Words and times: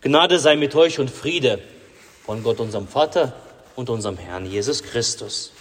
Gnade 0.00 0.38
sei 0.38 0.56
mit 0.56 0.74
euch 0.74 0.98
und 0.98 1.10
Friede 1.10 1.60
von 2.24 2.42
Gott, 2.42 2.60
unserem 2.60 2.86
Vater 2.86 3.32
und 3.74 3.90
unserem 3.90 4.16
Herrn 4.16 4.46
Jesus 4.46 4.82
Christus. 4.82 5.52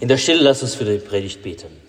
In 0.00 0.08
der 0.08 0.16
Stille 0.16 0.42
lasst 0.42 0.62
uns 0.62 0.74
für 0.74 0.84
die 0.84 0.98
Predigt 0.98 1.42
beten. 1.42 1.87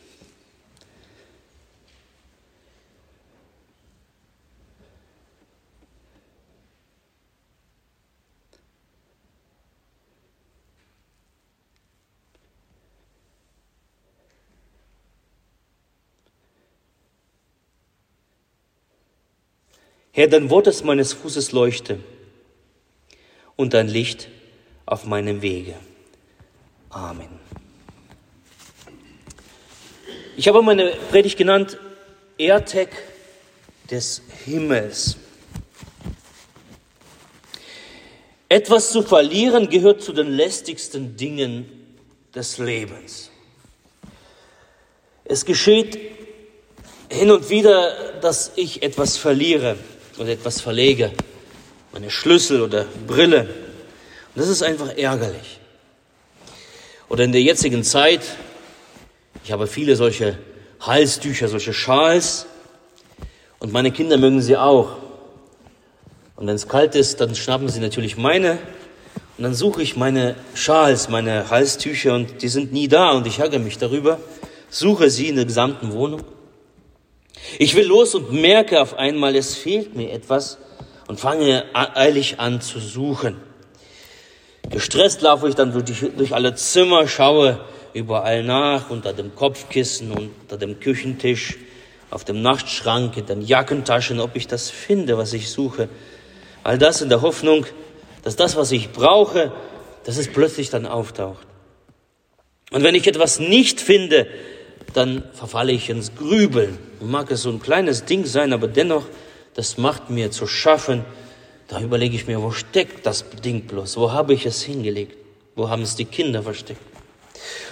Herr, 20.20 20.28
dein 20.28 20.50
Wort 20.50 20.68
ist 20.68 20.84
meines 20.84 21.14
Fußes 21.14 21.54
Leuchte 21.54 21.98
und 23.56 23.74
dein 23.74 23.88
Licht 23.88 24.28
auf 24.86 25.06
meinem 25.06 25.42
Wege. 25.42 25.76
Amen. 26.90 27.30
Ich 30.36 30.50
habe 30.50 30.62
meine 30.62 30.92
Predigt 31.10 31.38
genannt 31.38 31.78
AirTag 32.38 32.90
des 33.90 34.22
Himmels. 34.44 35.16
Etwas 38.50 38.92
zu 38.92 39.04
verlieren 39.04 39.70
gehört 39.70 40.02
zu 40.02 40.12
den 40.12 40.32
lästigsten 40.32 41.16
Dingen 41.16 41.96
des 42.36 42.58
Lebens. 42.58 43.32
Es 45.24 45.46
geschieht 45.46 45.98
hin 47.10 47.32
und 47.32 47.50
wieder, 47.50 48.20
dass 48.20 48.52
ich 48.58 48.84
etwas 48.84 49.16
verliere 49.16 49.78
oder 50.20 50.30
etwas 50.30 50.62
verlege, 50.62 51.12
meine 51.94 52.12
Schlüssel 52.12 52.62
oder 52.62 52.86
Brille. 53.08 53.42
Und 53.42 54.42
das 54.42 54.50
ist 54.50 54.62
einfach 54.62 54.96
ärgerlich. 54.96 55.60
Oder 57.08 57.24
in 57.24 57.32
der 57.32 57.42
jetzigen 57.42 57.84
Zeit, 57.84 58.22
ich 59.44 59.52
habe 59.52 59.66
viele 59.66 59.96
solche 59.96 60.38
Halstücher, 60.82 61.48
solche 61.48 61.74
Schals 61.74 62.46
und 63.60 63.74
meine 63.74 63.92
Kinder 63.92 64.18
mögen 64.18 64.42
sie 64.42 64.58
auch. 64.58 64.98
Und 66.36 66.48
wenn 66.48 66.56
es 66.56 66.68
kalt 66.68 66.96
ist, 66.96 67.20
dann 67.20 67.34
schnappen 67.36 67.68
sie 67.70 67.80
natürlich 67.80 68.16
meine 68.16 68.60
und 69.38 69.44
dann 69.44 69.54
suche 69.54 69.82
ich 69.82 69.96
meine 69.96 70.36
Schals, 70.54 71.10
meine 71.10 71.50
Halstücher 71.50 72.14
und 72.14 72.42
die 72.42 72.50
sind 72.50 72.72
nie 72.72 72.88
da 72.88 73.12
und 73.12 73.26
ich 73.26 73.40
ärgere 73.40 73.60
mich 73.60 73.78
darüber, 73.78 74.20
suche 74.70 75.10
sie 75.10 75.30
in 75.30 75.36
der 75.36 75.46
gesamten 75.46 75.92
Wohnung 75.94 76.24
ich 77.58 77.76
will 77.76 77.86
los 77.86 78.16
und 78.16 78.32
merke 78.32 78.82
auf 78.82 78.98
einmal, 78.98 79.36
es 79.36 79.56
fehlt 79.56 79.96
mir 79.96 80.12
etwas 80.12 80.58
und 81.08 81.20
fange 81.20 81.66
eilig 81.74 82.40
an 82.40 82.62
zu 82.62 82.80
suchen. 82.80 83.38
Gestresst 84.70 85.22
laufe 85.22 85.50
ich 85.50 85.56
dann 85.56 85.74
durch, 85.74 86.34
alle 86.34 86.54
Zimmer, 86.54 87.08
schaue 87.08 87.60
überall 87.94 88.44
nach, 88.44 88.90
unter 88.92 89.14
dem 89.14 89.34
Kopfkissen, 89.34 90.12
unter 90.12 90.58
dem 90.58 90.80
Küchentisch, 90.80 91.58
auf 92.12 92.24
dem 92.26 92.42
Nachtschrank, 92.42 93.18
in 93.18 93.26
den 93.26 93.42
Jackentaschen, 93.42 94.20
ob 94.20 94.36
ich 94.36 94.48
das 94.48 94.70
finde, 94.70 95.18
was 95.18 95.34
ich 95.34 95.50
suche. 95.50 95.90
All 96.64 96.78
das 96.78 97.02
in 97.02 97.10
der 97.10 97.22
Hoffnung, 97.22 97.66
dass 98.24 98.36
das, 98.36 98.56
was 98.56 98.72
ich 98.72 98.92
brauche, 98.92 99.52
dass 100.04 100.18
es 100.18 100.28
plötzlich 100.32 100.70
dann 100.70 100.86
auftaucht. 100.86 101.48
Und 102.72 102.84
wenn 102.84 102.96
ich 102.96 103.08
etwas 103.08 103.40
nicht 103.40 103.82
finde, 103.82 104.28
dann 104.94 105.24
verfalle 105.34 105.72
ich 105.72 105.90
ins 105.90 106.16
Grübeln. 106.16 106.78
Mag 107.02 107.32
es 107.32 107.44
so 107.44 107.50
ein 107.50 107.62
kleines 107.62 108.06
Ding 108.06 108.26
sein, 108.26 108.54
aber 108.54 108.68
dennoch, 108.68 109.06
das 109.54 109.78
macht 109.78 110.10
mir 110.10 110.32
zu 110.32 110.48
schaffen. 110.48 111.06
Da 111.68 111.80
überlege 111.82 112.16
ich 112.16 112.28
mir, 112.28 112.42
wo 112.42 112.52
steckt 112.52 113.06
das 113.06 113.26
Ding 113.44 113.68
bloß? 113.68 113.98
Wo 113.98 114.12
habe 114.12 114.34
ich 114.34 114.46
es 114.46 114.62
hingelegt? 114.62 115.18
Wo 115.56 115.70
haben 115.70 115.82
es 115.82 115.96
die 115.96 116.06
Kinder 116.06 116.44
versteckt? 116.44 116.82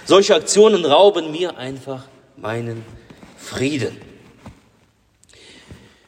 Solche 0.04 0.34
Aktionen 0.34 0.84
rauben 0.84 1.32
mir 1.32 1.56
einfach 1.56 2.04
meinen 2.36 2.84
Frieden. 3.36 3.96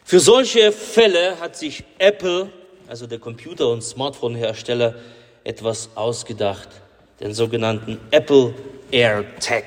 Für 0.05 0.21
solche 0.21 0.73
Fälle 0.73 1.39
hat 1.41 1.57
sich 1.57 1.85
Apple, 1.99 2.51
also 2.89 3.07
der 3.07 3.19
Computer- 3.19 3.69
und 3.69 3.83
Smartphone-Hersteller, 3.83 4.97
etwas 5.45 5.91
ausgedacht, 5.95 6.69
den 7.21 7.33
sogenannten 7.33 8.01
Apple 8.11 8.55
AirTag. 8.91 9.65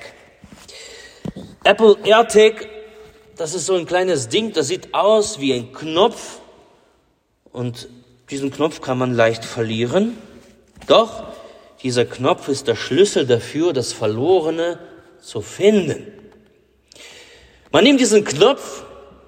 Apple 1.66 1.96
AirTag, 2.04 2.68
das 3.38 3.54
ist 3.54 3.68
so 3.68 3.76
ein 3.76 3.86
kleines 3.86 4.28
Ding, 4.28 4.52
das 4.52 4.68
sieht 4.68 4.94
aus 4.94 5.40
wie 5.40 5.54
ein 5.54 5.72
Knopf 5.72 6.42
und 7.54 7.88
diesen 8.30 8.52
Knopf 8.52 8.82
kann 8.82 8.98
man 8.98 9.14
leicht 9.14 9.46
verlieren. 9.46 10.18
Doch 10.88 11.24
dieser 11.82 12.04
Knopf 12.04 12.50
ist 12.50 12.68
der 12.68 12.76
Schlüssel 12.76 13.26
dafür, 13.26 13.72
das 13.72 13.94
Verlorene 13.94 14.78
zu 15.22 15.40
finden. 15.40 16.08
Man 17.72 17.86
nimmt 17.86 18.02
diesen 18.02 18.26
Knopf, 18.26 18.84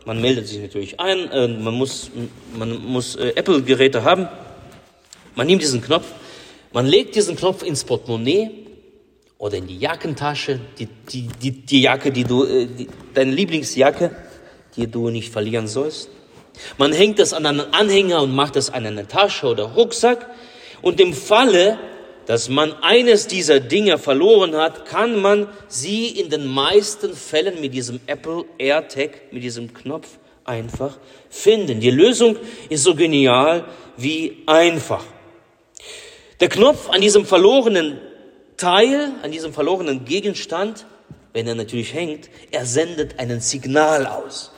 man 0.06 0.20
meldet 0.20 0.48
sich 0.48 0.60
natürlich 0.60 1.00
ein, 1.00 1.32
äh, 1.32 1.48
man 1.48 1.74
muss, 1.74 2.12
man 2.58 2.84
muss 2.86 3.16
äh, 3.16 3.30
Apple-Geräte 3.36 4.04
haben. 4.04 4.28
Man 5.36 5.48
nimmt 5.48 5.62
diesen 5.62 5.82
Knopf, 5.82 6.06
man 6.74 6.86
legt 6.86 7.16
diesen 7.16 7.38
Knopf 7.38 7.64
ins 7.64 7.86
Portemonnaie 7.86 8.65
oder 9.38 9.58
in 9.58 9.68
die 9.68 9.78
Jackentasche, 9.78 10.60
die, 10.80 10.88
die, 11.10 11.28
die, 11.42 11.52
die 11.52 11.82
Jacke, 11.82 12.12
die 12.12 12.24
du, 12.24 12.46
äh, 12.46 12.68
die, 12.68 12.88
deine 13.14 13.32
Lieblingsjacke, 13.32 14.16
die 14.76 14.88
du 14.88 15.10
nicht 15.10 15.32
verlieren 15.32 15.68
sollst. 15.68 16.10
Man 16.78 16.94
hängt 16.94 17.20
das 17.20 17.34
an 17.34 17.46
einen 17.46 17.74
Anhänger 17.74 18.22
und 18.22 18.34
macht 18.34 18.56
das 18.56 18.70
an 18.70 18.86
eine 18.86 19.08
Tasche 19.08 19.48
oder 19.48 19.66
Rucksack. 19.66 20.30
Und 20.82 21.02
im 21.02 21.14
Falle, 21.14 21.78
dass 22.28 22.50
man 22.50 22.74
eines 22.82 23.28
dieser 23.28 23.60
Dinge 23.60 23.98
verloren 23.98 24.56
hat, 24.56 24.86
kann 24.86 25.22
man 25.22 25.48
sie 25.68 26.08
in 26.08 26.30
den 26.30 26.46
meisten 26.46 27.14
Fällen 27.14 27.60
mit 27.60 27.74
diesem 27.74 28.00
Apple 28.08 28.46
AirTag, 28.58 29.32
mit 29.32 29.44
diesem 29.44 29.74
Knopf 29.74 30.18
einfach 30.46 30.98
finden. 31.30 31.80
Die 31.82 31.92
Lösung 31.92 32.38
ist 32.70 32.84
so 32.84 32.96
genial 32.96 33.66
wie 33.98 34.44
einfach. 34.46 35.04
Der 36.40 36.50
Knopf 36.50 36.90
an 36.90 37.02
diesem 37.02 37.26
verlorenen 37.26 38.00
Teil, 38.58 39.12
an 39.22 39.32
diesem 39.32 39.54
verlorenen 39.54 40.06
Gegenstand, 40.06 40.86
wenn 41.34 41.48
er 41.48 41.56
natürlich 41.56 41.94
hängt, 41.94 42.30
er 42.52 42.66
sendet 42.66 43.20
einen 43.20 43.42
Signal 43.42 44.06
aus. 44.06 44.52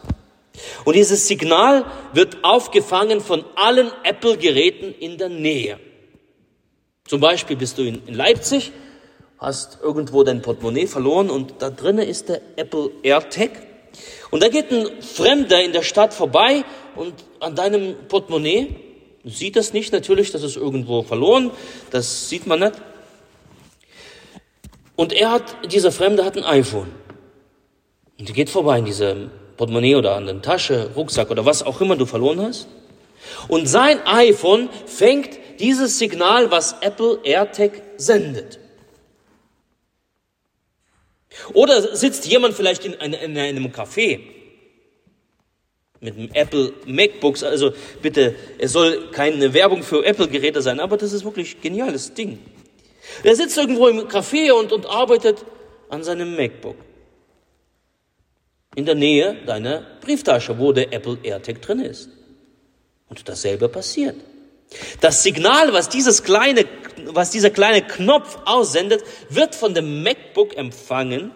Und 0.85 0.95
dieses 0.95 1.27
Signal 1.27 1.85
wird 2.13 2.43
aufgefangen 2.43 3.21
von 3.21 3.43
allen 3.55 3.91
Apple-Geräten 4.03 4.93
in 4.99 5.17
der 5.17 5.29
Nähe. 5.29 5.79
Zum 7.07 7.21
Beispiel 7.21 7.55
bist 7.55 7.77
du 7.77 7.83
in, 7.83 8.01
Leipzig, 8.13 8.71
hast 9.39 9.79
irgendwo 9.81 10.23
dein 10.23 10.41
Portemonnaie 10.41 10.87
verloren 10.87 11.29
und 11.29 11.55
da 11.59 11.69
drinnen 11.69 12.07
ist 12.07 12.29
der 12.29 12.41
Apple 12.55 12.91
AirTag. 13.03 13.51
Und 14.29 14.43
da 14.43 14.49
geht 14.49 14.71
ein 14.71 15.01
Fremder 15.01 15.63
in 15.63 15.71
der 15.71 15.83
Stadt 15.83 16.13
vorbei 16.13 16.63
und 16.95 17.13
an 17.39 17.55
deinem 17.55 17.95
Portemonnaie 18.07 18.75
sieht 19.23 19.55
das 19.55 19.73
nicht 19.73 19.93
natürlich, 19.93 20.31
das 20.31 20.43
ist 20.43 20.57
irgendwo 20.57 21.03
verloren, 21.03 21.51
das 21.91 22.29
sieht 22.29 22.45
man 22.45 22.59
nicht. 22.59 22.73
Und 24.97 25.13
er 25.13 25.31
hat, 25.31 25.71
dieser 25.71 25.93
Fremde 25.93 26.25
hat 26.25 26.35
ein 26.35 26.43
iPhone. 26.43 26.91
Und 28.19 28.27
er 28.27 28.35
geht 28.35 28.49
vorbei 28.49 28.79
in 28.79 28.85
diese 28.85 29.29
Portemonnaie 29.55 29.95
oder 29.95 30.15
an 30.15 30.25
den 30.25 30.41
Tasche, 30.41 30.89
Rucksack 30.95 31.29
oder 31.29 31.45
was 31.45 31.63
auch 31.63 31.79
immer 31.79 31.95
du 31.95 32.05
verloren 32.05 32.41
hast. 32.41 32.67
Und 33.47 33.67
sein 33.67 33.99
iPhone 34.05 34.69
fängt 34.87 35.37
dieses 35.59 35.99
Signal, 35.99 36.49
was 36.51 36.75
Apple 36.81 37.19
AirTag 37.23 37.83
sendet. 37.97 38.59
Oder 41.53 41.95
sitzt 41.95 42.25
jemand 42.25 42.55
vielleicht 42.55 42.83
in, 42.83 42.93
in, 42.93 43.13
in 43.13 43.37
einem 43.37 43.67
Café 43.67 44.19
mit 45.99 46.15
einem 46.15 46.29
Apple 46.33 46.73
MacBooks, 46.85 47.43
also 47.43 47.71
bitte, 48.01 48.35
es 48.57 48.71
soll 48.71 49.09
keine 49.11 49.53
Werbung 49.53 49.83
für 49.83 50.05
Apple-Geräte 50.05 50.61
sein, 50.61 50.79
aber 50.79 50.97
das 50.97 51.13
ist 51.13 51.23
wirklich 51.23 51.61
geniales 51.61 52.13
Ding. 52.13 52.39
Der 53.23 53.35
sitzt 53.35 53.57
irgendwo 53.57 53.87
im 53.87 54.07
Café 54.07 54.51
und, 54.51 54.71
und 54.71 54.85
arbeitet 54.85 55.45
an 55.89 56.03
seinem 56.03 56.35
MacBook. 56.35 56.75
In 58.75 58.85
der 58.85 58.95
Nähe 58.95 59.35
deiner 59.45 59.81
Brieftasche, 60.01 60.59
wo 60.59 60.71
der 60.71 60.93
Apple 60.93 61.17
AirTag 61.23 61.61
drin 61.61 61.79
ist. 61.79 62.09
Und 63.09 63.27
dasselbe 63.27 63.69
passiert. 63.69 64.15
Das 65.01 65.23
Signal, 65.23 65.73
was 65.73 65.89
dieses 65.89 66.23
kleine, 66.23 66.65
was 67.05 67.31
dieser 67.31 67.49
kleine 67.49 67.81
Knopf 67.81 68.37
aussendet, 68.45 69.03
wird 69.29 69.55
von 69.55 69.73
dem 69.73 70.03
MacBook 70.03 70.57
empfangen. 70.57 71.31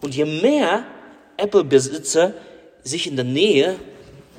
Und 0.00 0.14
je 0.14 0.24
mehr 0.24 0.86
Apple-Besitzer 1.36 2.34
sich 2.82 3.06
in 3.06 3.16
der 3.16 3.24
Nähe 3.24 3.76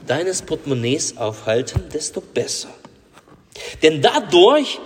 deines 0.08 0.44
Portemonnaies 0.44 1.18
aufhalten, 1.18 1.90
desto 1.94 2.22
besser. 2.22 2.70
Denn 3.82 4.02
dadurch 4.02 4.80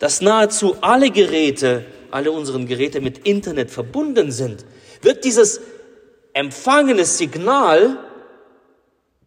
dass 0.00 0.20
nahezu 0.20 0.76
alle 0.80 1.10
Geräte, 1.10 1.84
alle 2.10 2.32
unseren 2.32 2.66
Geräte 2.66 3.00
mit 3.00 3.18
Internet 3.18 3.70
verbunden 3.70 4.32
sind, 4.32 4.64
wird 5.02 5.24
dieses 5.24 5.60
empfangene 6.32 7.04
Signal 7.04 7.98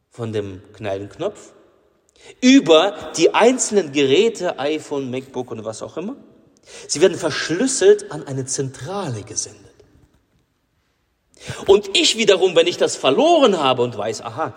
von 0.10 0.34
dem 0.34 0.62
Knopf 0.74 1.54
über 2.42 3.12
die 3.18 3.34
einzelnen 3.34 3.92
Geräte, 3.92 4.60
iPhone, 4.60 5.10
MacBook 5.12 5.52
und 5.52 5.64
was 5.64 5.82
auch 5.82 5.96
immer. 5.96 6.16
Sie 6.88 7.02
werden 7.02 7.18
verschlüsselt 7.18 8.12
an 8.12 8.26
eine 8.26 8.46
Zentrale 8.46 9.24
gesendet. 9.24 9.62
Und 11.68 11.96
ich 11.96 12.18
wiederum, 12.18 12.56
wenn 12.56 12.68
ich 12.68 12.78
das 12.78 12.96
verloren 12.96 13.60
habe 13.60 13.84
und 13.84 13.98
weiß, 13.98 14.22
aha, 14.22 14.54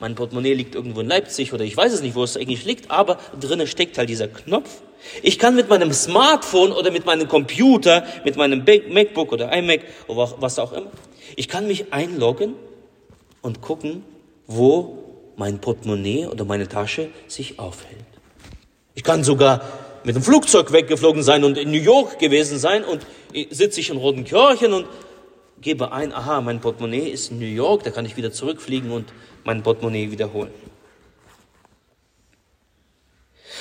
mein 0.00 0.14
Portemonnaie 0.14 0.54
liegt 0.54 0.74
irgendwo 0.74 1.00
in 1.00 1.08
Leipzig 1.08 1.52
oder 1.52 1.64
ich 1.64 1.76
weiß 1.76 1.92
es 1.92 2.02
nicht, 2.02 2.14
wo 2.14 2.22
es 2.22 2.36
eigentlich 2.36 2.64
liegt, 2.64 2.90
aber 2.90 3.18
drinnen 3.40 3.66
steckt 3.66 3.98
halt 3.98 4.08
dieser 4.08 4.28
Knopf. 4.28 4.82
Ich 5.22 5.38
kann 5.38 5.54
mit 5.54 5.68
meinem 5.68 5.92
Smartphone 5.92 6.72
oder 6.72 6.90
mit 6.90 7.06
meinem 7.06 7.28
Computer, 7.28 8.04
mit 8.24 8.36
meinem 8.36 8.64
MacBook 8.64 9.32
oder 9.32 9.52
iMac 9.56 9.80
oder 10.06 10.34
was 10.38 10.58
auch 10.58 10.72
immer, 10.72 10.90
ich 11.36 11.48
kann 11.48 11.66
mich 11.66 11.92
einloggen 11.92 12.54
und 13.42 13.60
gucken, 13.60 14.02
wo 14.46 15.04
mein 15.36 15.60
Portemonnaie 15.60 16.26
oder 16.26 16.44
meine 16.44 16.68
Tasche 16.68 17.10
sich 17.26 17.58
aufhält. 17.58 18.04
Ich 18.94 19.04
kann 19.04 19.22
sogar 19.22 19.62
mit 20.04 20.16
dem 20.16 20.22
Flugzeug 20.22 20.72
weggeflogen 20.72 21.22
sein 21.22 21.44
und 21.44 21.58
in 21.58 21.70
New 21.70 21.78
York 21.78 22.18
gewesen 22.18 22.58
sein 22.58 22.84
und 22.84 23.06
sitze 23.50 23.80
ich 23.80 23.90
in 23.90 23.98
Rotenkirchen 23.98 24.72
und 24.72 24.86
gebe 25.60 25.92
ein, 25.92 26.12
aha, 26.12 26.40
mein 26.40 26.60
Portemonnaie 26.60 27.08
ist 27.10 27.30
in 27.30 27.38
New 27.38 27.46
York, 27.46 27.84
da 27.84 27.90
kann 27.90 28.06
ich 28.06 28.16
wieder 28.16 28.32
zurückfliegen 28.32 28.90
und 28.90 29.12
mein 29.44 29.62
Portemonnaie 29.62 30.10
wiederholen. 30.10 30.50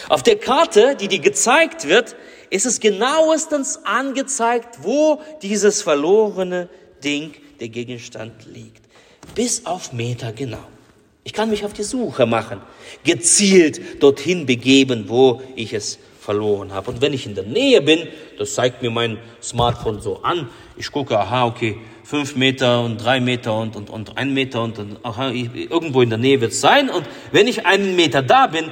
Auf 0.10 0.24
der 0.24 0.38
Karte, 0.38 0.96
die 0.96 1.08
dir 1.08 1.20
gezeigt 1.20 1.88
wird, 1.88 2.16
ist 2.50 2.66
es 2.66 2.80
genauestens 2.80 3.82
angezeigt, 3.84 4.80
wo 4.84 5.22
dieses 5.42 5.82
verlorene 5.82 6.70
Ding, 7.04 7.34
der 7.60 7.70
Gegenstand 7.70 8.46
liegt. 8.46 8.86
Bis 9.36 9.66
auf 9.66 9.92
Meter 9.94 10.32
genau. 10.32 10.64
Ich 11.24 11.34
kann 11.34 11.50
mich 11.50 11.66
auf 11.66 11.74
die 11.74 11.84
Suche 11.84 12.26
machen, 12.26 12.62
gezielt 13.04 14.02
dorthin 14.02 14.46
begeben, 14.46 15.10
wo 15.10 15.42
ich 15.56 15.74
es 15.74 16.00
verloren 16.28 16.74
habe. 16.74 16.92
Und 16.92 17.00
wenn 17.00 17.14
ich 17.14 17.26
in 17.26 17.36
der 17.36 17.46
Nähe 17.46 17.82
bin, 17.82 18.06
das 18.38 18.54
zeigt 18.54 18.82
mir 18.82 18.92
mein 18.92 19.18
Smartphone 19.42 20.02
so 20.02 20.24
an, 20.24 20.50
ich 20.76 20.92
gucke, 20.92 21.18
aha, 21.18 21.46
okay, 21.46 21.78
fünf 22.04 22.36
Meter 22.36 22.84
und 22.84 22.98
drei 22.98 23.22
Meter 23.22 23.58
und, 23.58 23.78
und, 23.78 23.90
und 23.90 24.18
ein 24.18 24.34
Meter 24.34 24.62
und, 24.62 24.78
und 24.78 25.06
aha, 25.06 25.32
irgendwo 25.32 26.02
in 26.02 26.10
der 26.10 26.18
Nähe 26.18 26.42
wird 26.42 26.52
es 26.52 26.60
sein. 26.60 26.90
Und 26.90 27.06
wenn 27.32 27.48
ich 27.48 27.66
einen 27.66 27.96
Meter 27.96 28.22
da 28.22 28.48
bin, 28.48 28.66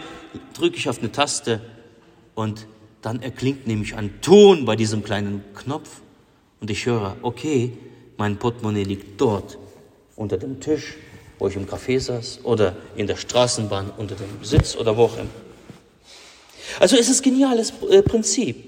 drücke 0.54 0.76
ich 0.76 0.90
auf 0.90 1.00
eine 1.00 1.14
Taste 1.14 1.62
und 2.34 2.68
dann 3.02 3.22
erklingt 3.22 3.68
nämlich 3.68 3.96
ein 3.96 4.20
Ton 4.20 4.66
bei 4.66 4.76
diesem 4.76 5.02
kleinen 5.02 5.42
Knopf 5.56 6.02
und 6.60 6.70
ich 6.70 6.86
höre, 6.86 7.16
okay, 7.22 7.72
mein 8.18 8.36
Portemonnaie 8.36 8.84
liegt 8.84 9.22
dort 9.22 9.58
unter 10.18 10.38
dem 10.38 10.60
Tisch, 10.60 10.96
wo 11.40 11.48
ich 11.48 11.56
im 11.56 11.68
Café 11.68 12.02
saß 12.02 12.42
oder 12.44 12.76
in 12.98 13.08
der 13.08 13.16
Straßenbahn 13.16 13.92
unter 13.96 14.16
dem 14.16 14.44
Sitz 14.44 14.76
oder 14.76 14.98
wo 14.98 15.04
auch 15.04 15.18
immer. 15.18 15.30
Also 16.80 16.98
es 16.98 17.10
ist 17.10 17.24
geniales 17.24 17.74
äh, 17.90 18.02
Prinzip. 18.02 18.64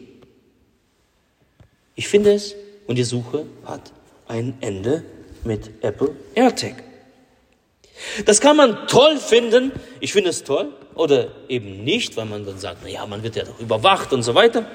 Ich 1.95 2.07
finde 2.07 2.33
es 2.33 2.55
und 2.85 2.95
die 2.97 3.03
Suche 3.03 3.45
hat 3.65 3.91
ein 4.27 4.55
Ende 4.61 5.03
mit 5.43 5.71
Apple 5.81 6.15
AirTag. 6.35 6.83
Das 8.25 8.41
kann 8.41 8.55
man 8.57 8.87
toll 8.87 9.17
finden. 9.17 9.71
Ich 9.99 10.13
finde 10.13 10.29
es 10.29 10.43
toll. 10.43 10.73
Oder 10.95 11.29
eben 11.47 11.83
nicht, 11.83 12.17
weil 12.17 12.25
man 12.25 12.45
dann 12.45 12.57
sagt, 12.57 12.79
na 12.83 12.89
ja, 12.89 13.05
man 13.05 13.23
wird 13.23 13.35
ja 13.35 13.43
doch 13.43 13.59
überwacht 13.59 14.13
und 14.13 14.23
so 14.23 14.35
weiter. 14.35 14.65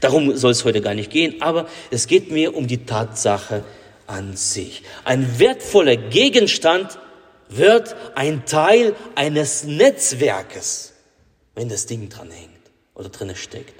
Darum 0.00 0.36
soll 0.36 0.52
es 0.52 0.64
heute 0.64 0.80
gar 0.80 0.94
nicht 0.94 1.10
gehen. 1.10 1.40
Aber 1.40 1.66
es 1.90 2.06
geht 2.06 2.30
mir 2.30 2.54
um 2.54 2.66
die 2.66 2.84
Tatsache 2.84 3.64
an 4.06 4.36
sich. 4.36 4.82
Ein 5.04 5.38
wertvoller 5.38 5.96
Gegenstand 5.96 6.98
wird 7.48 7.94
ein 8.14 8.44
Teil 8.46 8.94
eines 9.14 9.64
Netzwerkes, 9.64 10.91
wenn 11.54 11.68
das 11.68 11.86
Ding 11.86 12.08
dran 12.08 12.30
hängt 12.30 12.70
oder 12.94 13.08
drinne 13.08 13.36
steckt. 13.36 13.74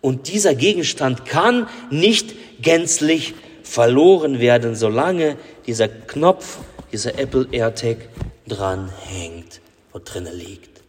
Und 0.00 0.28
dieser 0.28 0.54
Gegenstand 0.54 1.24
kann 1.24 1.68
nicht 1.90 2.34
gänzlich 2.62 3.34
verloren 3.62 4.38
werden, 4.38 4.76
solange 4.76 5.38
dieser 5.66 5.88
Knopf, 5.88 6.58
dieser 6.92 7.18
Apple 7.18 7.48
AirTag 7.50 8.08
dran 8.46 8.92
hängt, 9.06 9.60
wo 9.92 9.98
drinne 9.98 10.32
liegt. 10.32 10.82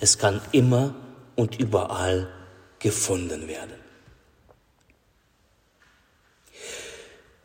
Es 0.00 0.18
kann 0.18 0.40
immer 0.52 0.94
und 1.34 1.58
überall 1.58 2.28
gefunden 2.78 3.48
werden. 3.48 3.72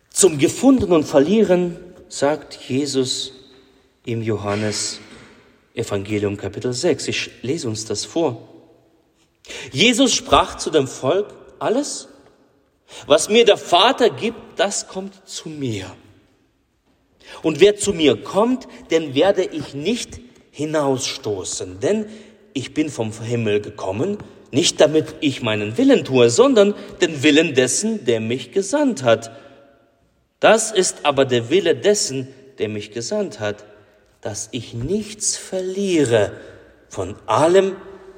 Zum 0.09 0.37
Gefunden 0.37 0.91
und 0.91 1.05
Verlieren 1.05 1.77
sagt 2.07 2.55
Jesus 2.55 3.33
im 4.05 4.21
Johannes 4.21 4.99
Evangelium 5.73 6.37
Kapitel 6.37 6.73
6. 6.73 7.07
Ich 7.07 7.31
lese 7.41 7.67
uns 7.67 7.85
das 7.85 8.05
vor. 8.05 8.47
Jesus 9.71 10.13
sprach 10.13 10.57
zu 10.57 10.69
dem 10.69 10.87
Volk, 10.87 11.33
alles, 11.59 12.09
was 13.07 13.29
mir 13.29 13.45
der 13.45 13.57
Vater 13.57 14.09
gibt, 14.09 14.37
das 14.57 14.87
kommt 14.87 15.27
zu 15.27 15.49
mir. 15.49 15.85
Und 17.41 17.59
wer 17.59 17.75
zu 17.75 17.93
mir 17.93 18.21
kommt, 18.21 18.67
den 18.91 19.15
werde 19.15 19.43
ich 19.43 19.73
nicht 19.73 20.19
hinausstoßen, 20.51 21.79
denn 21.79 22.05
ich 22.53 22.73
bin 22.73 22.89
vom 22.89 23.11
Himmel 23.11 23.59
gekommen, 23.59 24.19
nicht 24.51 24.79
damit 24.79 25.15
ich 25.21 25.41
meinen 25.41 25.77
Willen 25.77 26.05
tue, 26.05 26.29
sondern 26.29 26.75
den 27.01 27.23
Willen 27.23 27.55
dessen, 27.55 28.05
der 28.05 28.19
mich 28.19 28.51
gesandt 28.51 29.01
hat. 29.01 29.31
Das 30.39 30.71
ist 30.71 31.05
aber 31.05 31.25
der 31.25 31.49
Wille 31.49 31.75
dessen, 31.75 32.27
der 32.59 32.69
mich 32.69 32.91
gesandt 32.91 33.39
hat, 33.39 33.65
dass 34.23 34.47
ich 34.51 34.73
nichts 34.73 35.35
verliere 35.35 36.31
von 36.87 37.15
allem, 37.25 37.75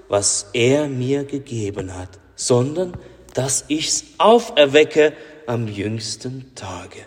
was 0.07 0.47
er 0.53 0.87
mir 0.87 1.23
gegeben 1.23 1.95
hat, 1.95 2.19
sondern 2.35 2.95
dass 3.33 3.65
ich's 3.69 4.05
auferwecke 4.19 5.13
am 5.47 5.67
jüngsten 5.67 6.53
Tage. 6.53 6.99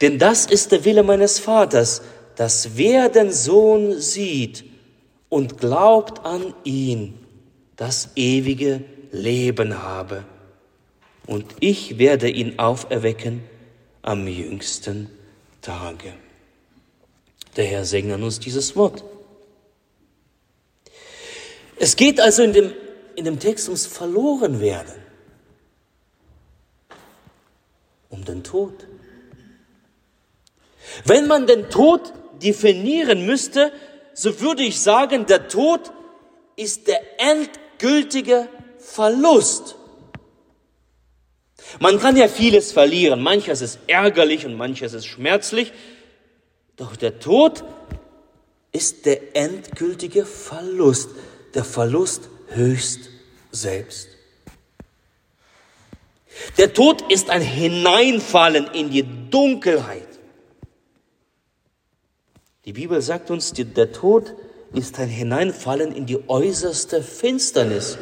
Denn 0.00 0.18
das 0.18 0.46
ist 0.46 0.72
der 0.72 0.84
Wille 0.86 1.02
meines 1.02 1.38
Vaters, 1.38 2.00
dass 2.36 2.76
wer 2.76 3.10
den 3.10 3.30
Sohn 3.30 4.00
sieht 4.00 4.64
und 5.28 5.58
glaubt 5.58 6.24
an 6.24 6.54
ihn, 6.64 7.18
das 7.76 8.10
ewige 8.16 8.82
Leben 9.12 9.82
habe. 9.82 10.24
Und 11.26 11.44
ich 11.60 11.98
werde 11.98 12.30
ihn 12.30 12.58
auferwecken 12.58 13.42
am 14.00 14.26
jüngsten 14.26 15.10
Tage. 15.60 16.14
Der 17.56 17.64
Herr 17.64 17.84
segne 17.84 18.14
uns 18.14 18.38
dieses 18.38 18.76
Wort. 18.76 19.04
Es 21.76 21.96
geht 21.96 22.20
also 22.20 22.42
in 22.42 22.52
dem, 22.52 22.72
in 23.16 23.24
dem 23.24 23.38
Text 23.38 23.68
ums 23.68 23.86
Verlorenwerden, 23.86 24.94
um 28.10 28.24
den 28.24 28.44
Tod. 28.44 28.86
Wenn 31.04 31.26
man 31.26 31.46
den 31.46 31.70
Tod 31.70 32.12
definieren 32.42 33.26
müsste, 33.26 33.72
so 34.14 34.40
würde 34.40 34.62
ich 34.62 34.80
sagen, 34.80 35.26
der 35.26 35.48
Tod 35.48 35.92
ist 36.56 36.86
der 36.86 37.00
endgültige 37.18 38.48
Verlust. 38.78 39.76
Man 41.78 41.98
kann 42.00 42.16
ja 42.16 42.28
vieles 42.28 42.72
verlieren, 42.72 43.22
manches 43.22 43.60
ist 43.62 43.78
ärgerlich 43.86 44.44
und 44.44 44.56
manches 44.56 44.92
ist 44.92 45.06
schmerzlich, 45.06 45.72
doch 46.80 46.96
der 46.96 47.20
Tod 47.20 47.62
ist 48.72 49.06
der 49.06 49.36
endgültige 49.36 50.24
Verlust 50.24 51.10
der 51.54 51.64
Verlust 51.64 52.28
höchst 52.48 53.10
selbst. 53.50 54.08
Der 56.58 56.72
Tod 56.72 57.02
ist 57.10 57.28
ein 57.28 57.42
Hineinfallen 57.42 58.68
in 58.72 58.90
die 58.90 59.04
Dunkelheit. 59.30 60.08
Die 62.64 62.72
Bibel 62.72 63.02
sagt 63.02 63.30
uns, 63.30 63.52
der 63.52 63.92
Tod 63.92 64.34
ist 64.72 64.98
ein 64.98 65.08
Hineinfallen 65.08 65.92
in 65.92 66.06
die 66.06 66.28
äußerste 66.28 67.02
Finsternis. 67.02 67.98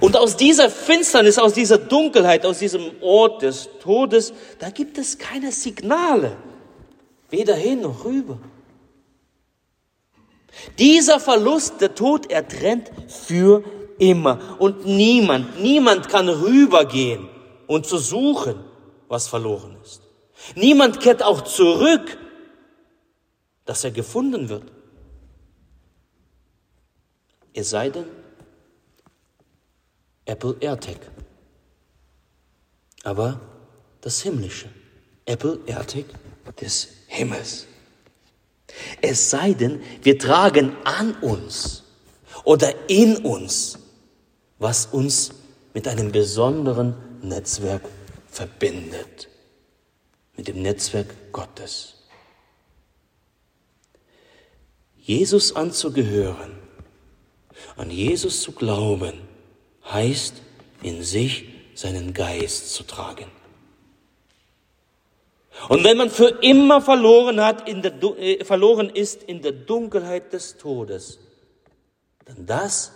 Und 0.00 0.16
aus 0.16 0.36
dieser 0.36 0.70
Finsternis, 0.70 1.38
aus 1.38 1.52
dieser 1.52 1.76
Dunkelheit, 1.76 2.46
aus 2.46 2.60
diesem 2.60 2.92
Ort 3.02 3.42
des 3.42 3.68
Todes, 3.82 4.32
da 4.58 4.70
gibt 4.70 4.96
es 4.96 5.18
keine 5.18 5.52
Signale, 5.52 6.36
weder 7.30 7.54
hin 7.54 7.82
noch 7.82 8.04
rüber. 8.04 8.38
Dieser 10.78 11.20
Verlust, 11.20 11.80
der 11.80 11.94
Tod, 11.94 12.30
er 12.30 12.46
trennt 12.46 12.90
für 13.08 13.64
immer. 13.98 14.56
Und 14.60 14.86
niemand, 14.86 15.60
niemand 15.60 16.08
kann 16.08 16.28
rübergehen 16.28 17.28
und 17.66 17.86
zu 17.86 17.98
suchen, 17.98 18.64
was 19.08 19.28
verloren 19.28 19.76
ist. 19.82 20.02
Niemand 20.54 21.00
kehrt 21.00 21.22
auch 21.22 21.42
zurück, 21.42 22.18
dass 23.64 23.84
er 23.84 23.90
gefunden 23.90 24.48
wird. 24.48 24.70
Es 27.52 27.70
sei 27.70 27.90
denn, 27.90 28.06
Apple 30.26 30.56
AirTag. 30.60 30.98
Aber 33.04 33.40
das 34.00 34.22
Himmlische, 34.22 34.68
Apple 35.26 35.60
AirTag 35.66 36.06
des 36.60 36.88
Himmels. 37.14 37.66
Es 39.00 39.30
sei 39.30 39.52
denn, 39.52 39.80
wir 40.02 40.18
tragen 40.18 40.76
an 40.84 41.14
uns 41.20 41.84
oder 42.44 42.88
in 42.88 43.18
uns, 43.18 43.78
was 44.58 44.86
uns 44.86 45.30
mit 45.74 45.86
einem 45.86 46.10
besonderen 46.10 46.96
Netzwerk 47.22 47.82
verbindet, 48.26 49.28
mit 50.36 50.48
dem 50.48 50.62
Netzwerk 50.62 51.32
Gottes. 51.32 51.94
Jesus 54.96 55.54
anzugehören, 55.54 56.58
an 57.76 57.90
Jesus 57.90 58.40
zu 58.40 58.52
glauben, 58.52 59.14
heißt 59.84 60.34
in 60.82 61.02
sich 61.02 61.44
seinen 61.74 62.12
Geist 62.14 62.72
zu 62.72 62.84
tragen. 62.84 63.26
Und 65.68 65.84
wenn 65.84 65.96
man 65.96 66.10
für 66.10 66.28
immer 66.42 66.82
verloren 66.82 67.40
hat, 67.40 67.68
in 67.68 67.82
der, 67.82 67.94
äh, 68.18 68.44
verloren 68.44 68.90
ist 68.90 69.22
in 69.22 69.40
der 69.40 69.52
Dunkelheit 69.52 70.32
des 70.32 70.56
Todes, 70.56 71.18
dann 72.24 72.46
das, 72.46 72.92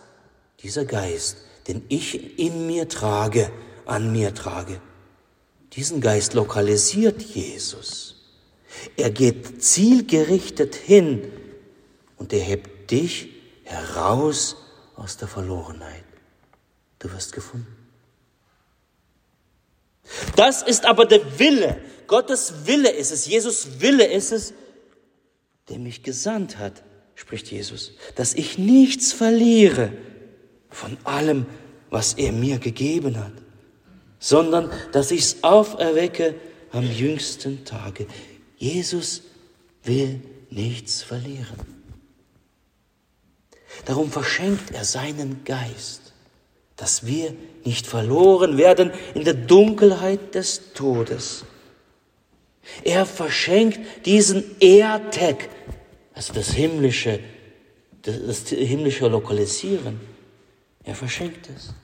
dieser 0.62 0.84
Geist, 0.84 1.38
den 1.68 1.84
ich 1.88 2.38
in 2.38 2.66
mir 2.66 2.88
trage, 2.88 3.50
an 3.86 4.12
mir 4.12 4.34
trage, 4.34 4.80
diesen 5.72 6.00
Geist 6.00 6.34
lokalisiert 6.34 7.22
Jesus. 7.22 8.16
Er 8.96 9.10
geht 9.10 9.62
zielgerichtet 9.62 10.74
hin 10.74 11.32
und 12.16 12.32
er 12.32 12.40
hebt 12.40 12.90
dich 12.90 13.28
heraus 13.64 14.56
aus 14.96 15.16
der 15.16 15.28
Verlorenheit. 15.28 16.04
Du 16.98 17.10
wirst 17.12 17.32
gefunden. 17.32 17.74
Das 20.36 20.62
ist 20.62 20.86
aber 20.86 21.06
der 21.06 21.38
Wille. 21.38 21.80
Gottes 22.08 22.66
Wille 22.66 22.90
ist 22.90 23.12
es. 23.12 23.26
Jesus 23.26 23.80
Wille 23.80 24.04
ist 24.04 24.32
es, 24.32 24.52
der 25.68 25.78
mich 25.78 26.02
gesandt 26.02 26.58
hat, 26.58 26.82
spricht 27.14 27.50
Jesus, 27.50 27.92
dass 28.16 28.34
ich 28.34 28.58
nichts 28.58 29.12
verliere 29.12 29.92
von 30.70 30.96
allem, 31.04 31.46
was 31.90 32.14
er 32.14 32.32
mir 32.32 32.58
gegeben 32.58 33.18
hat, 33.18 33.32
sondern 34.18 34.70
dass 34.92 35.10
ich 35.10 35.20
es 35.20 35.44
auferwecke 35.44 36.34
am 36.72 36.90
jüngsten 36.90 37.64
Tage. 37.64 38.06
Jesus 38.56 39.22
will 39.84 40.20
nichts 40.50 41.02
verlieren. 41.02 41.78
Darum 43.84 44.10
verschenkt 44.10 44.70
er 44.72 44.84
seinen 44.84 45.44
Geist, 45.44 46.12
dass 46.76 47.06
wir 47.06 47.34
nicht 47.64 47.86
verloren 47.86 48.56
werden 48.56 48.92
in 49.14 49.24
der 49.24 49.34
Dunkelheit 49.34 50.34
des 50.34 50.72
Todes. 50.72 51.44
Er 52.84 53.06
verschenkt 53.06 54.06
diesen 54.06 54.44
AirTag, 54.60 55.48
also 56.14 56.32
das 56.32 56.50
himmlische, 56.50 57.20
das 58.02 58.48
himmlische 58.48 59.08
Lokalisieren. 59.08 60.00
Er 60.84 60.94
verschenkt 60.94 61.48
es. 61.54 61.74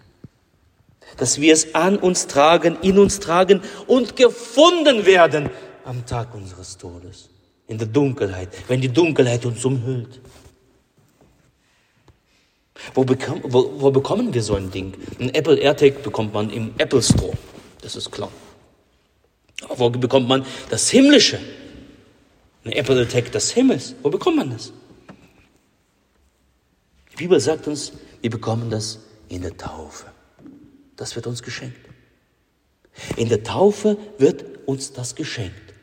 Dass 1.17 1.41
wir 1.41 1.53
es 1.53 1.75
an 1.75 1.97
uns 1.97 2.27
tragen, 2.27 2.77
in 2.83 2.99
uns 2.99 3.21
tragen 3.21 3.61
und 3.87 4.17
gefunden 4.17 5.07
werden 5.07 5.51
am 5.85 6.07
Tag 6.07 6.35
unseres 6.35 6.79
Todes. 6.79 7.29
In 7.67 7.79
der 7.79 7.87
Dunkelheit, 7.87 8.49
wenn 8.69 8.81
die 8.81 8.89
Dunkelheit 8.89 9.45
uns 9.47 9.65
umhüllt. 9.65 10.21
Wo, 12.93 13.05
bekam, 13.05 13.41
wo, 13.45 13.81
wo 13.81 13.91
bekommen 13.91 14.35
wir 14.35 14.43
so 14.43 14.55
ein 14.55 14.71
Ding? 14.71 14.95
Ein 15.19 15.33
Apple 15.35 15.57
AirTag 15.57 16.03
bekommt 16.03 16.35
man 16.35 16.51
im 16.51 16.75
Apple 16.79 17.03
Store. 17.03 17.33
Das 17.81 17.97
ist 17.97 18.11
klar. 18.11 18.31
Wo 19.69 19.91
bekommt 19.91 20.29
man 20.29 20.45
das 20.71 20.91
Himmlische? 20.91 21.39
Ein 22.65 22.73
Apple 22.73 22.99
AirTag 22.99 23.31
des 23.33 23.53
Himmels. 23.53 23.95
Wo 24.03 24.11
bekommt 24.11 24.37
man 24.37 24.51
das? 24.51 24.73
Die 27.13 27.17
Bibel 27.17 27.39
sagt 27.39 27.69
uns, 27.69 27.93
wir 28.21 28.31
bekommen 28.31 28.71
das 28.71 28.99
in 29.29 29.43
der 29.43 29.57
Taufe. 29.57 30.07
Das 30.97 31.15
wird 31.15 31.27
uns 31.27 31.43
geschenkt. 31.43 31.79
In 33.17 33.29
der 33.29 33.43
Taufe 33.43 33.97
wird 34.19 34.45
uns 34.67 34.93
das 34.93 35.15
geschenkt. 35.15 35.75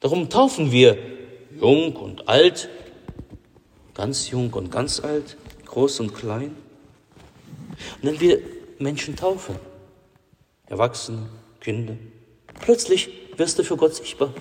Darum 0.00 0.28
taufen 0.28 0.70
wir 0.70 0.96
jung 1.60 1.96
und 1.96 2.28
alt, 2.28 2.68
ganz 3.94 4.30
jung 4.30 4.52
und 4.52 4.70
ganz 4.70 5.00
alt, 5.00 5.36
groß 5.64 6.00
und 6.00 6.14
klein. 6.14 6.54
Und 8.00 8.02
wenn 8.02 8.20
wir 8.20 8.40
Menschen 8.78 9.16
taufen, 9.16 9.56
Erwachsene, 10.66 11.28
Kinder, 11.60 11.96
plötzlich 12.60 13.10
wirst 13.36 13.58
du 13.58 13.64
für 13.64 13.76
Gott 13.76 13.94
sichtbar. 13.94 14.32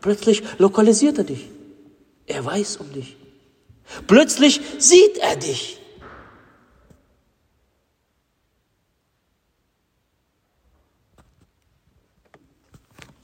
Plötzlich 0.00 0.42
lokalisiert 0.58 1.18
er 1.18 1.24
dich. 1.24 1.48
Er 2.26 2.44
weiß 2.44 2.76
um 2.78 2.92
dich. 2.92 3.16
Plötzlich 4.06 4.60
sieht 4.78 5.18
er 5.18 5.36
dich. 5.36 5.80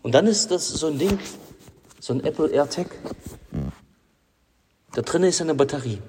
Und 0.03 0.13
dann 0.13 0.27
ist 0.27 0.51
das 0.51 0.69
so 0.69 0.87
ein 0.87 0.99
Ding, 0.99 1.19
so 2.01 2.15
ein 2.15 2.25
Apple 2.25 2.49
AirTag. 2.49 2.89
Da 4.93 5.03
drin 5.03 5.23
ist 5.25 5.41
eine 5.41 5.55
Batterie. 5.55 6.01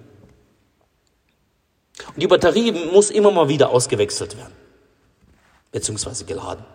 Und 2.07 2.21
die 2.21 2.27
Batterie 2.27 2.71
muss 2.71 3.11
immer 3.11 3.31
mal 3.31 3.47
wieder 3.47 3.69
ausgewechselt 3.69 4.37
werden, 4.37 4.53
beziehungsweise 5.71 6.25
geladen. 6.25 6.65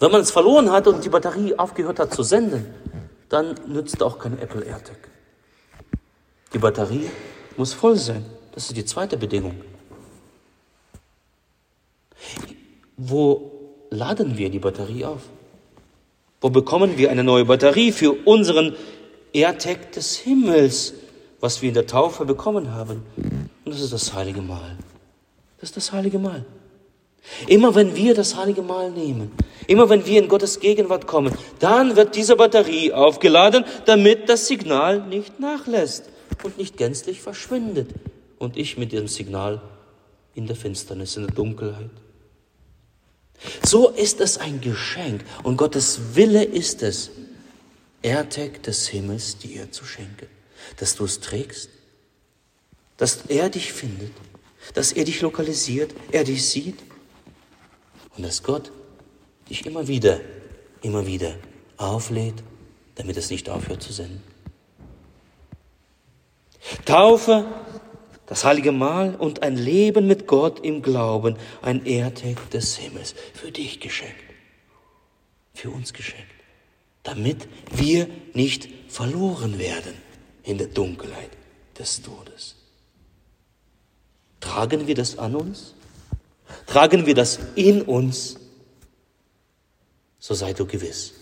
Wenn 0.00 0.10
man 0.10 0.22
es 0.22 0.30
verloren 0.30 0.72
hat 0.72 0.86
und 0.88 1.04
die 1.04 1.08
Batterie 1.08 1.56
aufgehört 1.56 1.98
hat 2.00 2.12
zu 2.12 2.22
senden, 2.22 2.66
dann 3.28 3.54
nützt 3.68 4.02
auch 4.02 4.18
kein 4.18 4.38
Apple 4.40 4.64
AirTag. 4.64 4.98
Die 6.52 6.58
Batterie 6.58 7.08
muss 7.56 7.72
voll 7.72 7.96
sein. 7.96 8.24
Das 8.52 8.64
ist 8.64 8.76
die 8.76 8.84
zweite 8.84 9.16
Bedingung. 9.16 9.60
Wo 12.96 13.52
laden 13.90 14.36
wir 14.36 14.50
die 14.50 14.58
Batterie 14.58 15.04
auf? 15.04 15.22
Wo 16.40 16.50
bekommen 16.50 16.98
wir 16.98 17.10
eine 17.10 17.22
neue 17.22 17.44
Batterie 17.44 17.92
für 17.92 18.12
unseren 18.26 18.74
AirTag 19.32 19.92
des 19.92 20.16
Himmels? 20.16 20.94
was 21.40 21.62
wir 21.62 21.68
in 21.68 21.74
der 21.74 21.86
Taufe 21.86 22.24
bekommen 22.24 22.72
haben. 22.72 23.02
Und 23.16 23.74
das 23.74 23.80
ist 23.80 23.92
das 23.92 24.12
heilige 24.14 24.42
Mahl. 24.42 24.76
Das 25.58 25.70
ist 25.70 25.76
das 25.76 25.92
heilige 25.92 26.18
Mahl. 26.18 26.44
Immer 27.46 27.74
wenn 27.74 27.96
wir 27.96 28.14
das 28.14 28.36
heilige 28.36 28.62
Mahl 28.62 28.90
nehmen, 28.90 29.32
immer 29.66 29.88
wenn 29.88 30.06
wir 30.06 30.22
in 30.22 30.28
Gottes 30.28 30.60
Gegenwart 30.60 31.06
kommen, 31.06 31.34
dann 31.58 31.96
wird 31.96 32.16
diese 32.16 32.36
Batterie 32.36 32.92
aufgeladen, 32.92 33.64
damit 33.86 34.28
das 34.28 34.46
Signal 34.46 35.06
nicht 35.06 35.40
nachlässt 35.40 36.04
und 36.42 36.58
nicht 36.58 36.76
gänzlich 36.76 37.20
verschwindet. 37.20 37.90
Und 38.38 38.56
ich 38.56 38.78
mit 38.78 38.92
dem 38.92 39.08
Signal 39.08 39.60
in 40.34 40.46
der 40.46 40.56
Finsternis, 40.56 41.16
in 41.16 41.26
der 41.26 41.34
Dunkelheit. 41.34 41.90
So 43.64 43.88
ist 43.88 44.20
es 44.20 44.38
ein 44.38 44.60
Geschenk 44.60 45.24
und 45.42 45.56
Gottes 45.56 46.14
Wille 46.14 46.44
ist 46.44 46.82
es, 46.82 47.10
AirTag 48.02 48.62
des 48.62 48.88
Himmels 48.88 49.38
dir 49.38 49.70
zu 49.70 49.84
schenken 49.84 50.26
dass 50.76 50.96
du 50.96 51.04
es 51.04 51.20
trägst, 51.20 51.70
dass 52.96 53.26
er 53.28 53.48
dich 53.48 53.72
findet, 53.72 54.12
dass 54.74 54.92
er 54.92 55.04
dich 55.04 55.20
lokalisiert, 55.20 55.94
er 56.12 56.24
dich 56.24 56.46
sieht 56.46 56.78
und 58.16 58.24
dass 58.24 58.42
Gott 58.42 58.72
dich 59.50 59.66
immer 59.66 59.86
wieder, 59.88 60.20
immer 60.82 61.06
wieder 61.06 61.34
auflädt, 61.76 62.42
damit 62.94 63.16
es 63.16 63.30
nicht 63.30 63.50
aufhört 63.50 63.82
zu 63.82 63.92
senden. 63.92 64.22
Taufe, 66.84 67.46
das 68.26 68.44
heilige 68.44 68.72
Mahl 68.72 69.16
und 69.16 69.42
ein 69.42 69.56
Leben 69.56 70.06
mit 70.06 70.26
Gott 70.26 70.64
im 70.64 70.82
Glauben, 70.82 71.36
ein 71.62 71.84
Erdtag 71.84 72.50
des 72.50 72.76
Himmels, 72.76 73.14
für 73.34 73.50
dich 73.50 73.80
geschenkt, 73.80 74.22
für 75.52 75.70
uns 75.70 75.92
geschenkt, 75.92 76.30
damit 77.02 77.48
wir 77.72 78.08
nicht 78.34 78.68
verloren 78.88 79.58
werden 79.58 79.94
in 80.44 80.58
der 80.58 80.68
Dunkelheit 80.68 81.30
des 81.78 82.02
Todes. 82.02 82.56
Tragen 84.40 84.86
wir 84.86 84.94
das 84.94 85.18
an 85.18 85.34
uns? 85.34 85.74
Tragen 86.66 87.06
wir 87.06 87.14
das 87.14 87.38
in 87.56 87.82
uns? 87.82 88.39
So 90.30 90.36
sei 90.36 90.52
du 90.52 90.64
gewiss, 90.64 91.12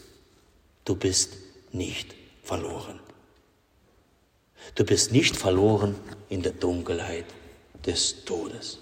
du 0.85 0.95
bist 0.95 1.39
nicht 1.73 2.15
verloren. 2.43 3.01
Du 4.75 4.85
bist 4.85 5.13
nicht 5.13 5.35
verloren 5.35 5.95
in 6.29 6.43
der 6.43 6.53
Dunkelheit 6.53 7.25
des 7.87 8.27
Todes. 8.27 8.81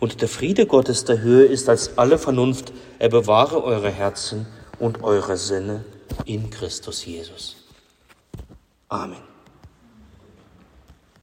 Und 0.00 0.22
der 0.22 0.28
Friede 0.30 0.64
Gottes 0.64 1.04
der 1.04 1.20
Höhe 1.20 1.44
ist 1.44 1.68
als 1.68 1.98
alle 1.98 2.16
Vernunft, 2.16 2.72
er 2.98 3.10
bewahre 3.10 3.62
eure 3.62 3.90
Herzen 3.90 4.46
und 4.78 5.02
eure 5.02 5.36
Sinne 5.36 5.84
in 6.24 6.48
Christus 6.48 7.04
Jesus. 7.04 7.56
Amen. 8.88 9.20